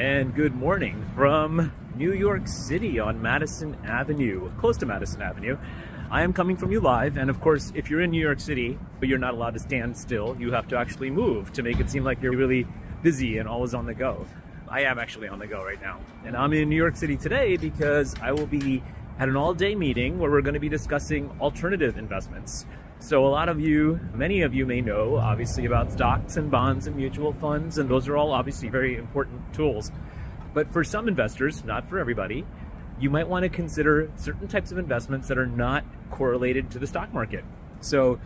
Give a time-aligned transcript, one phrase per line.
[0.00, 5.58] and good morning from New York City on Madison Avenue, close to Madison Avenue.
[6.10, 8.78] I am coming from you live, and of course, if you're in New York City,
[8.98, 11.90] but you're not allowed to stand still, you have to actually move to make it
[11.90, 12.66] seem like you're really
[13.02, 14.24] busy and always on the go.
[14.70, 16.00] I am actually on the go right now.
[16.24, 18.82] And I'm in New York City today because I will be
[19.18, 22.64] at an all day meeting where we're going to be discussing alternative investments.
[23.02, 26.86] So, a lot of you, many of you may know, obviously, about stocks and bonds
[26.86, 29.90] and mutual funds, and those are all obviously very important tools.
[30.52, 32.44] But for some investors, not for everybody,
[33.00, 36.86] you might want to consider certain types of investments that are not correlated to the
[36.86, 37.42] stock market.
[37.80, 38.20] So,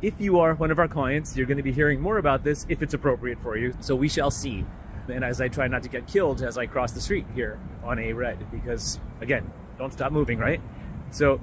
[0.00, 2.64] if you are one of our clients, you're going to be hearing more about this
[2.70, 3.74] if it's appropriate for you.
[3.80, 4.64] So, we shall see.
[5.06, 7.98] And as I try not to get killed as I cross the street here on
[7.98, 10.62] a red, because again, don't stop moving, right?
[11.10, 11.42] So,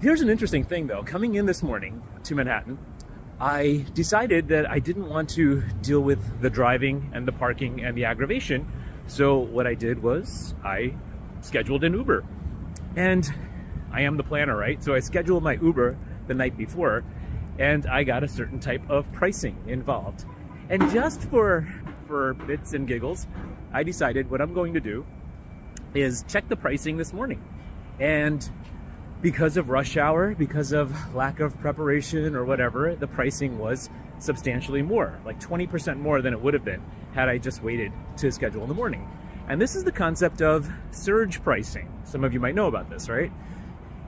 [0.00, 1.02] Here's an interesting thing though.
[1.02, 2.78] Coming in this morning to Manhattan,
[3.40, 7.96] I decided that I didn't want to deal with the driving and the parking and
[7.96, 8.70] the aggravation.
[9.08, 10.94] So what I did was I
[11.40, 12.24] scheduled an Uber.
[12.94, 13.28] And
[13.90, 14.80] I am the planner, right?
[14.84, 17.02] So I scheduled my Uber the night before
[17.58, 20.24] and I got a certain type of pricing involved.
[20.70, 21.66] And just for
[22.06, 23.26] for bits and giggles,
[23.72, 25.04] I decided what I'm going to do
[25.92, 27.42] is check the pricing this morning.
[27.98, 28.48] And
[29.20, 34.82] because of rush hour, because of lack of preparation or whatever, the pricing was substantially
[34.82, 36.82] more, like 20% more than it would have been
[37.14, 39.08] had I just waited to schedule in the morning.
[39.48, 41.90] And this is the concept of surge pricing.
[42.04, 43.32] Some of you might know about this, right?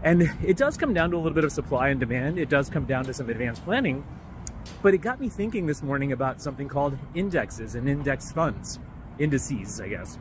[0.03, 2.39] And it does come down to a little bit of supply and demand.
[2.39, 4.05] It does come down to some advanced planning.
[4.83, 8.79] But it got me thinking this morning about something called indexes and index funds,
[9.19, 10.19] indices, I guess.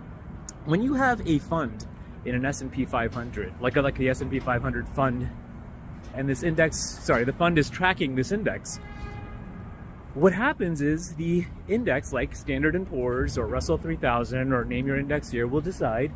[0.66, 1.86] When you have a fund
[2.26, 5.30] in an S&P 500, like like the S&P 500 fund,
[6.14, 8.80] and this index, sorry, the fund is tracking this index.
[10.16, 14.98] What happens is the index, like Standard & Poor's or Russell 3000 or name your
[14.98, 16.12] index here, will decide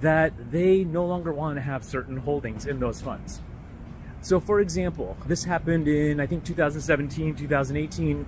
[0.00, 3.42] that they no longer want to have certain holdings in those funds.
[4.20, 8.24] So for example, this happened in I think 2017, 2018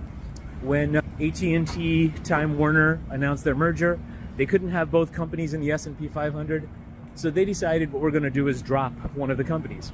[0.61, 3.99] when AT&T Time Warner announced their merger.
[4.35, 6.69] They couldn't have both companies in the S&P 500.
[7.17, 9.91] So they decided what we're going to do is drop one of the companies.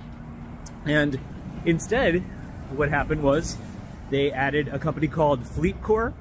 [0.84, 1.17] And
[1.66, 2.19] instead,
[2.75, 3.57] what happened was
[4.09, 6.12] they added a company called FleetCor.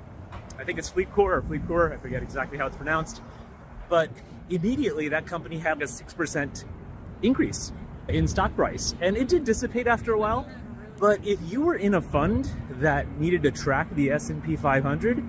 [0.61, 3.21] I think it's FleetCor or FleetCor, I forget exactly how it's pronounced.
[3.89, 4.11] But
[4.49, 6.65] immediately that company had a 6%
[7.23, 7.73] increase
[8.07, 8.95] in stock price.
[9.01, 10.49] And it did dissipate after a while.
[11.01, 12.49] But if you were in a fund
[12.79, 15.29] that needed to track the S&P 500,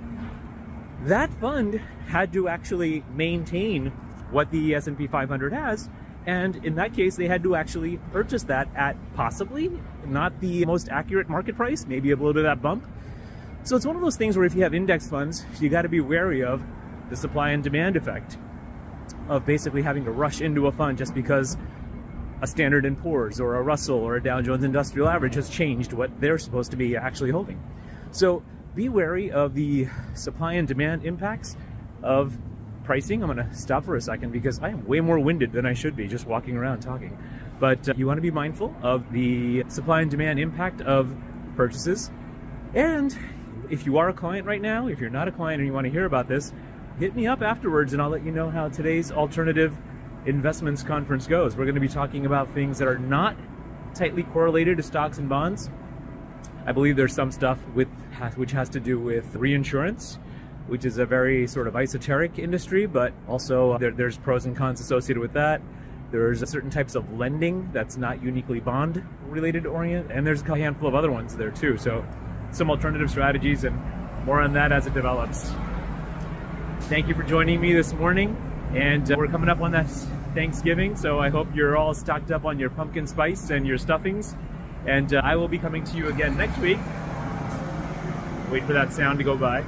[1.05, 3.91] that fund had to actually maintain
[4.33, 5.89] what the S&P 500 has.
[6.25, 9.71] And in that case, they had to actually purchase that at possibly
[10.05, 12.85] not the most accurate market price, maybe a little bit of that bump.
[13.63, 15.89] So it's one of those things where if you have index funds, you got to
[15.89, 16.61] be wary of
[17.09, 18.37] the supply and demand effect
[19.29, 21.57] of basically having to rush into a fund just because
[22.41, 25.93] a Standard & Poor's or a Russell or a Dow Jones Industrial Average has changed
[25.93, 27.61] what they're supposed to be actually holding.
[28.11, 28.43] So
[28.75, 31.55] be wary of the supply and demand impacts
[32.01, 32.37] of
[32.83, 33.23] pricing.
[33.23, 35.73] I'm going to stop for a second because I am way more winded than I
[35.73, 37.17] should be just walking around talking.
[37.59, 41.15] But uh, you want to be mindful of the supply and demand impact of
[41.55, 42.11] purchases.
[42.73, 43.17] And
[43.69, 45.85] if you are a client right now, if you're not a client and you want
[45.85, 46.53] to hear about this,
[46.99, 49.75] hit me up afterwards and I'll let you know how today's alternative
[50.25, 51.55] investments conference goes.
[51.55, 53.35] We're going to be talking about things that are not
[53.93, 55.69] tightly correlated to stocks and bonds.
[56.65, 57.87] I believe there's some stuff with
[58.35, 60.17] which has to do with reinsurance
[60.67, 64.79] which is a very sort of esoteric industry, but also there, there's pros and cons
[64.79, 65.61] associated with that.
[66.11, 70.87] There's certain types of lending that's not uniquely bond related orient, and there's a handful
[70.87, 71.77] of other ones there too.
[71.77, 72.05] So
[72.51, 73.75] some alternative strategies and
[74.25, 75.51] more on that as it develops.
[76.81, 78.37] Thank you for joining me this morning,
[78.73, 79.89] and uh, we're coming up on that
[80.33, 84.35] Thanksgiving, so I hope you're all stocked up on your pumpkin spice and your stuffings.
[84.85, 86.79] And uh, I will be coming to you again next week.
[88.51, 89.63] Wait for that sound to go by.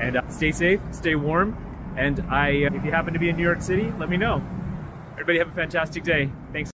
[0.00, 1.56] And uh, stay safe, stay warm.
[1.96, 4.42] And I, uh, if you happen to be in New York City, let me know.
[5.12, 6.30] Everybody have a fantastic day.
[6.52, 6.68] Thanks.